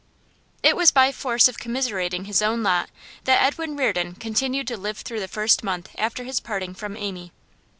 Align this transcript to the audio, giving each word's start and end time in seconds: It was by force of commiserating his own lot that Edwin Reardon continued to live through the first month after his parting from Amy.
It 0.63 0.75
was 0.75 0.89
by 0.89 1.11
force 1.11 1.47
of 1.47 1.59
commiserating 1.59 2.25
his 2.25 2.41
own 2.41 2.63
lot 2.63 2.89
that 3.25 3.39
Edwin 3.43 3.77
Reardon 3.77 4.15
continued 4.15 4.67
to 4.69 4.75
live 4.77 4.97
through 4.97 5.19
the 5.19 5.27
first 5.27 5.63
month 5.63 5.89
after 5.95 6.23
his 6.23 6.39
parting 6.39 6.73
from 6.73 6.97
Amy. 6.97 7.31